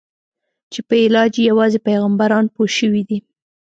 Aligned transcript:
چې 0.71 0.79
په 0.87 0.95
علاج 1.05 1.31
یې 1.37 1.43
یوازې 1.51 1.79
پیغمبران 1.87 2.45
پوه 2.53 2.67
شوي 2.77 3.03
دي. 3.09 3.19